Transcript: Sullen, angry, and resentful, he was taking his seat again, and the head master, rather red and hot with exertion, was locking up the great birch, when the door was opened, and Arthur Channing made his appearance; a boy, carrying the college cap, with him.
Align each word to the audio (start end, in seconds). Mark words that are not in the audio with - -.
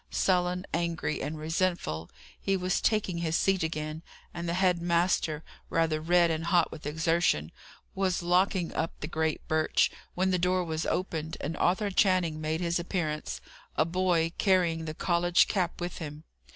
Sullen, 0.09 0.65
angry, 0.73 1.21
and 1.21 1.37
resentful, 1.37 2.09
he 2.41 2.57
was 2.57 2.81
taking 2.81 3.19
his 3.19 3.35
seat 3.35 3.61
again, 3.61 4.01
and 4.33 4.49
the 4.49 4.55
head 4.55 4.81
master, 4.81 5.43
rather 5.69 6.01
red 6.01 6.31
and 6.31 6.45
hot 6.45 6.71
with 6.71 6.87
exertion, 6.87 7.51
was 7.93 8.23
locking 8.23 8.73
up 8.73 8.99
the 9.01 9.07
great 9.07 9.47
birch, 9.47 9.91
when 10.15 10.31
the 10.31 10.39
door 10.39 10.63
was 10.63 10.87
opened, 10.87 11.37
and 11.39 11.55
Arthur 11.55 11.91
Channing 11.91 12.41
made 12.41 12.61
his 12.61 12.79
appearance; 12.79 13.41
a 13.77 13.85
boy, 13.85 14.31
carrying 14.39 14.85
the 14.85 14.95
college 14.95 15.47
cap, 15.47 15.79
with 15.79 15.99
him. 15.99 16.23